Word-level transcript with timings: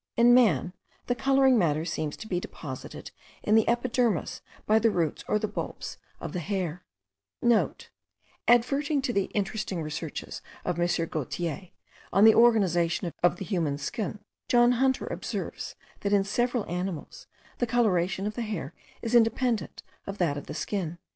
In 0.17 0.33
man, 0.33 0.73
the 1.05 1.13
colouring 1.13 1.59
matter 1.59 1.85
seems 1.85 2.17
to 2.17 2.27
be 2.27 2.39
deposited 2.39 3.11
in 3.43 3.53
the 3.53 3.69
epidermis 3.69 4.41
by 4.65 4.79
the 4.79 4.89
roots 4.89 5.23
or 5.27 5.37
the 5.37 5.47
bulbs 5.47 5.99
of 6.19 6.33
the 6.33 6.39
hair:* 6.39 6.83
(* 7.65 8.47
Adverting 8.47 9.03
to 9.03 9.13
the 9.13 9.25
interesting 9.35 9.83
researches 9.83 10.41
of 10.65 10.79
M. 10.79 10.87
Gaultier, 11.07 11.67
on 12.11 12.23
the 12.23 12.33
organisation 12.33 13.13
of 13.21 13.35
the 13.35 13.45
human 13.45 13.77
skin, 13.77 14.17
John 14.47 14.71
Hunter 14.71 15.05
observes, 15.05 15.75
that 15.99 16.13
in 16.13 16.23
several 16.23 16.65
animals 16.65 17.27
the 17.59 17.67
colorating 17.67 18.25
of 18.25 18.33
the 18.33 18.41
hair 18.41 18.73
is 19.03 19.13
independent 19.13 19.83
of 20.07 20.17
that 20.17 20.35
of 20.35 20.47
the 20.47 20.55
skin.) 20.55 20.97